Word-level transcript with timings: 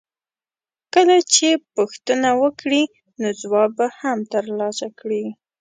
کله 0.93 1.15
چې 1.33 1.47
پوښتنه 1.75 2.29
وکړې 2.41 2.83
نو 3.21 3.27
ځواب 3.41 3.69
به 3.77 3.87
هم 3.99 4.17
ترلاسه 4.33 4.87
کړې. 4.99 5.23